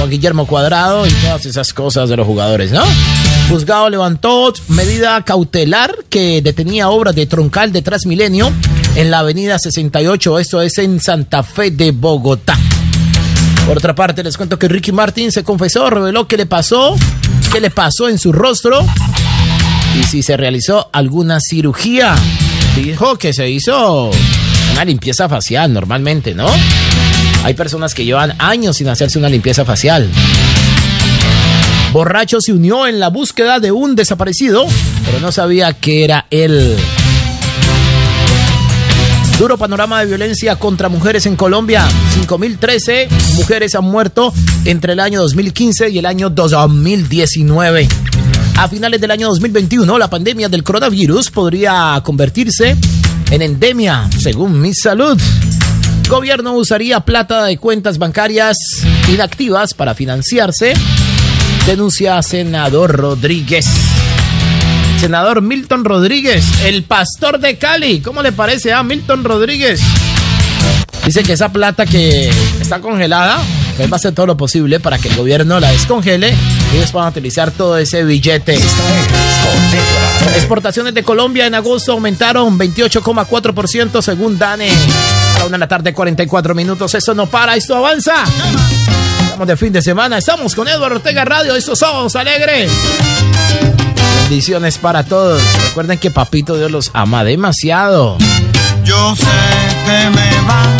Juan 0.00 0.08
Guillermo 0.08 0.46
Cuadrado 0.46 1.06
y 1.06 1.10
todas 1.10 1.44
esas 1.44 1.74
cosas 1.74 2.08
de 2.08 2.16
los 2.16 2.26
jugadores, 2.26 2.72
¿no? 2.72 2.82
Juzgado 3.50 3.90
levantó 3.90 4.50
medida 4.68 5.22
cautelar 5.26 5.94
que 6.08 6.40
detenía 6.40 6.88
obras 6.88 7.14
de 7.14 7.26
troncal 7.26 7.70
de 7.70 7.82
Transmilenio 7.82 8.50
en 8.94 9.10
la 9.10 9.18
avenida 9.18 9.58
68, 9.58 10.38
esto 10.38 10.62
es 10.62 10.78
en 10.78 11.00
Santa 11.00 11.42
Fe 11.42 11.70
de 11.70 11.90
Bogotá. 11.90 12.56
Por 13.66 13.76
otra 13.76 13.94
parte, 13.94 14.22
les 14.22 14.38
cuento 14.38 14.58
que 14.58 14.68
Ricky 14.68 14.90
Martin 14.90 15.30
se 15.30 15.44
confesó, 15.44 15.90
reveló 15.90 16.26
qué 16.26 16.38
le 16.38 16.46
pasó, 16.46 16.96
qué 17.52 17.60
le 17.60 17.68
pasó 17.68 18.08
en 18.08 18.18
su 18.18 18.32
rostro 18.32 18.82
y 20.00 20.04
si 20.04 20.22
se 20.22 20.34
realizó 20.38 20.88
alguna 20.94 21.40
cirugía. 21.40 22.14
Dijo 22.74 23.16
que 23.16 23.34
se 23.34 23.50
hizo 23.50 24.10
una 24.72 24.82
limpieza 24.86 25.28
facial 25.28 25.74
normalmente, 25.74 26.34
¿no? 26.34 26.48
Hay 27.42 27.54
personas 27.54 27.94
que 27.94 28.04
llevan 28.04 28.34
años 28.38 28.76
sin 28.76 28.88
hacerse 28.88 29.18
una 29.18 29.28
limpieza 29.28 29.64
facial. 29.64 30.08
Borracho 31.92 32.40
se 32.40 32.52
unió 32.52 32.86
en 32.86 33.00
la 33.00 33.08
búsqueda 33.08 33.58
de 33.58 33.72
un 33.72 33.96
desaparecido, 33.96 34.66
pero 35.04 35.20
no 35.20 35.32
sabía 35.32 35.72
que 35.72 36.04
era 36.04 36.26
él. 36.30 36.76
Duro 39.38 39.56
panorama 39.56 40.00
de 40.00 40.06
violencia 40.06 40.56
contra 40.56 40.90
mujeres 40.90 41.24
en 41.24 41.34
Colombia. 41.34 41.88
5.013 42.28 43.08
mujeres 43.36 43.74
han 43.74 43.84
muerto 43.84 44.34
entre 44.66 44.92
el 44.92 45.00
año 45.00 45.22
2015 45.22 45.88
y 45.88 45.98
el 45.98 46.04
año 46.04 46.28
2019. 46.28 47.88
A 48.58 48.68
finales 48.68 49.00
del 49.00 49.10
año 49.10 49.28
2021, 49.28 49.98
la 49.98 50.10
pandemia 50.10 50.50
del 50.50 50.62
coronavirus 50.62 51.30
podría 51.30 51.98
convertirse 52.04 52.76
en 53.30 53.40
endemia, 53.40 54.10
según 54.18 54.60
Mi 54.60 54.74
Salud. 54.74 55.18
Gobierno 56.10 56.54
usaría 56.54 56.98
plata 56.98 57.44
de 57.44 57.56
cuentas 57.56 57.98
bancarias 57.98 58.56
inactivas 59.08 59.74
para 59.74 59.94
financiarse, 59.94 60.74
denuncia 61.66 62.20
senador 62.24 62.96
Rodríguez. 62.96 63.64
Senador 64.98 65.40
Milton 65.40 65.84
Rodríguez, 65.84 66.44
el 66.64 66.82
pastor 66.82 67.38
de 67.38 67.58
Cali. 67.58 68.00
¿Cómo 68.00 68.22
le 68.22 68.32
parece 68.32 68.72
a 68.72 68.82
Milton 68.82 69.22
Rodríguez? 69.22 69.80
Dice 71.06 71.22
que 71.22 71.34
esa 71.34 71.52
plata 71.52 71.86
que 71.86 72.28
está 72.60 72.80
congelada, 72.80 73.38
él 73.78 73.90
va 73.90 73.94
a 73.94 73.98
hacer 73.98 74.12
todo 74.12 74.26
lo 74.26 74.36
posible 74.36 74.80
para 74.80 74.98
que 74.98 75.10
el 75.10 75.16
gobierno 75.16 75.60
la 75.60 75.70
descongele 75.70 76.34
y 76.72 76.76
ellos 76.76 76.92
van 76.92 77.06
a 77.06 77.10
utilizar 77.10 77.52
todo 77.52 77.78
ese 77.78 78.02
billete. 78.02 78.58
Exportaciones 80.34 80.92
de 80.92 81.04
Colombia 81.04 81.46
en 81.46 81.54
agosto 81.54 81.92
aumentaron 81.92 82.58
28,4% 82.58 84.02
según 84.02 84.40
DANE 84.40 84.72
la 85.40 85.46
una 85.46 85.56
de 85.56 85.60
la 85.60 85.68
tarde, 85.68 85.94
44 85.94 86.54
minutos. 86.54 86.94
Esto 86.94 87.14
no 87.14 87.26
para, 87.26 87.56
esto 87.56 87.74
avanza. 87.76 88.24
Estamos 89.24 89.48
de 89.48 89.56
fin 89.56 89.72
de 89.72 89.80
semana. 89.80 90.18
Estamos 90.18 90.54
con 90.54 90.68
Eduardo 90.68 90.96
Ortega 90.96 91.24
Radio. 91.24 91.54
Estos 91.54 91.78
sábados 91.78 92.14
alegres. 92.16 92.70
Bendiciones 94.22 94.78
para 94.78 95.02
todos. 95.04 95.42
Recuerden 95.68 95.98
que 95.98 96.10
Papito 96.10 96.56
Dios 96.56 96.70
los 96.70 96.90
ama 96.92 97.24
demasiado. 97.24 98.18
Yo 98.84 99.16
sé 99.16 99.24
que 99.86 100.10
me 100.10 100.48
va 100.48 100.79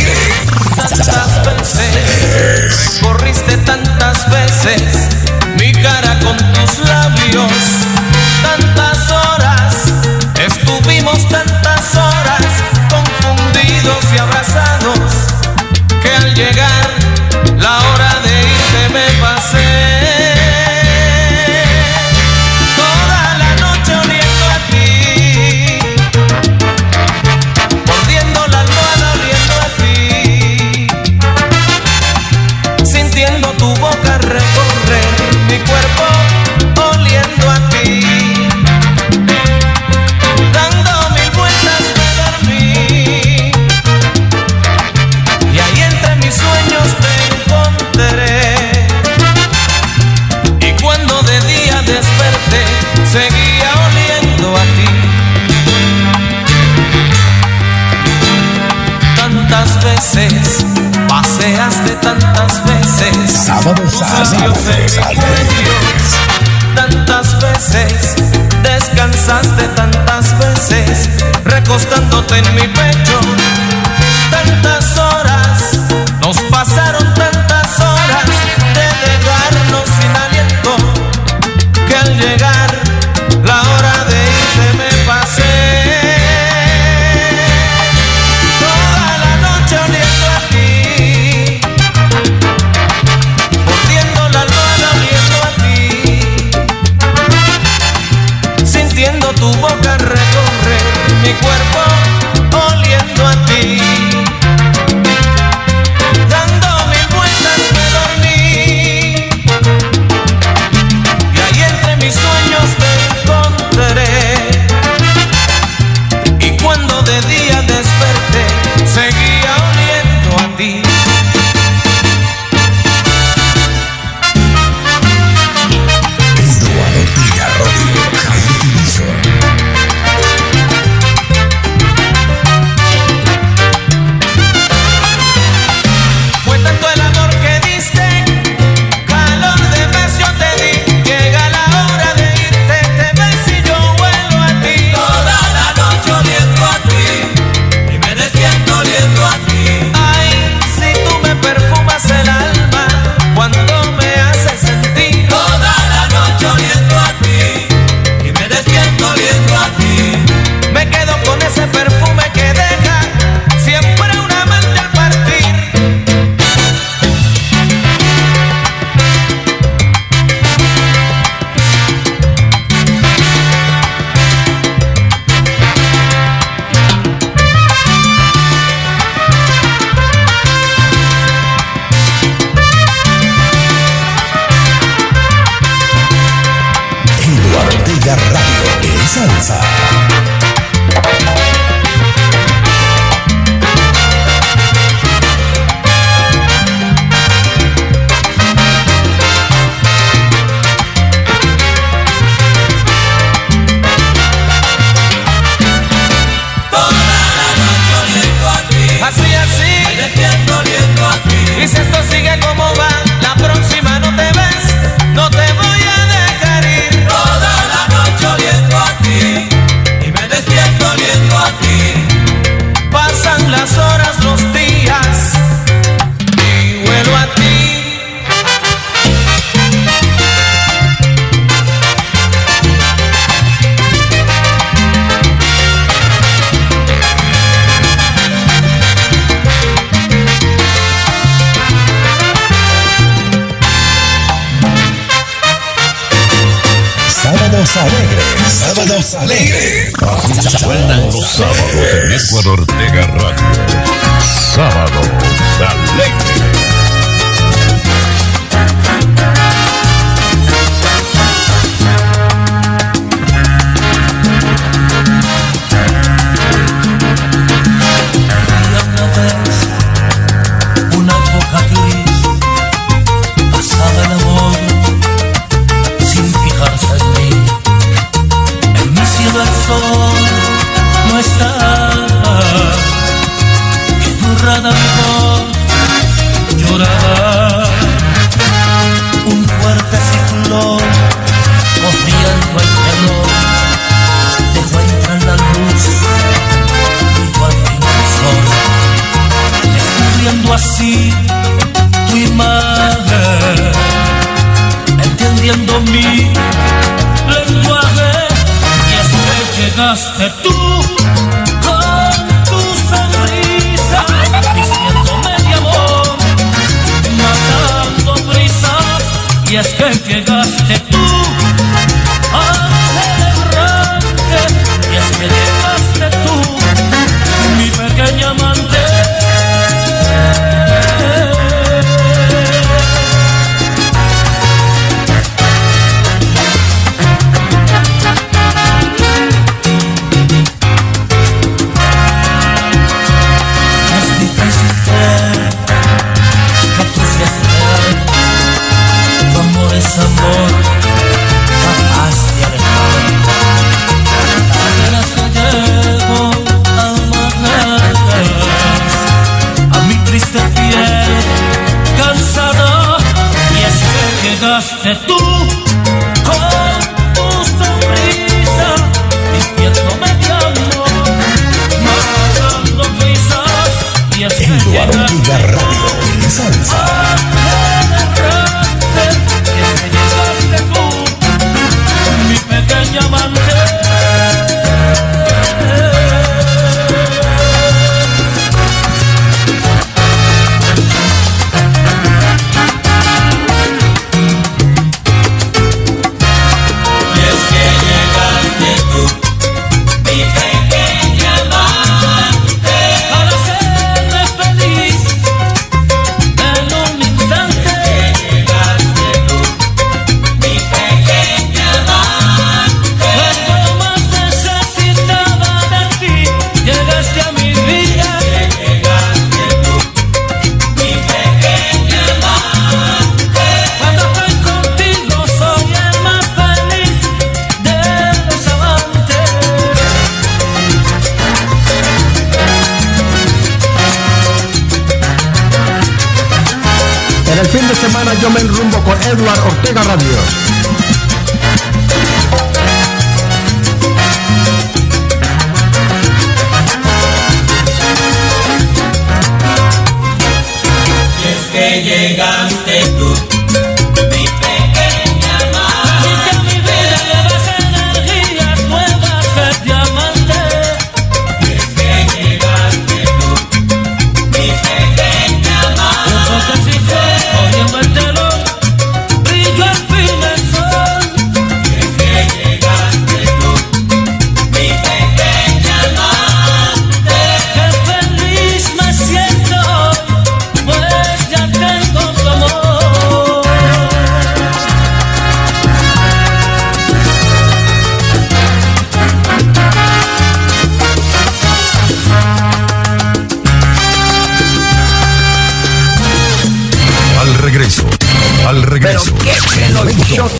recostándote 72.31 72.63
en 72.63 72.70